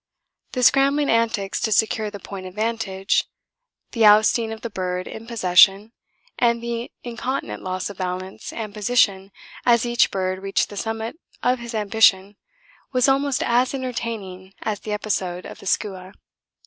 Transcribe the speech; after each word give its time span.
The 0.53 0.63
scrambling 0.63 1.11
antics 1.11 1.61
to 1.61 1.71
secure 1.71 2.09
the 2.09 2.19
point 2.19 2.47
of 2.47 2.55
vantage, 2.55 3.25
the 3.91 4.03
ousting 4.03 4.51
of 4.51 4.61
the 4.61 4.69
bird 4.71 5.07
in 5.07 5.27
possession, 5.27 5.91
and 6.39 6.59
the 6.59 6.91
incontinent 7.03 7.61
loss 7.61 7.87
of 7.87 7.99
balance 7.99 8.51
and 8.51 8.73
position 8.73 9.31
as 9.63 9.85
each 9.85 10.09
bird 10.09 10.39
reached 10.41 10.69
the 10.69 10.75
summit 10.75 11.17
of 11.43 11.59
his 11.59 11.75
ambition 11.75 12.35
was 12.91 13.07
almost 13.07 13.43
as 13.43 13.75
entertaining 13.75 14.55
as 14.63 14.79
the 14.79 14.91
episode 14.91 15.45
of 15.45 15.59
the 15.59 15.67
skua. 15.67 16.13